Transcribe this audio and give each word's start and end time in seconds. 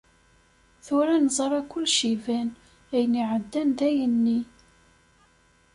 Tura 0.85 1.15
neẓra 1.25 1.61
kullec 1.71 1.99
iban, 2.13 2.49
ayen 2.93 3.19
iɛeddan 3.21 3.69
d 3.77 3.79
ayenni. 3.87 4.39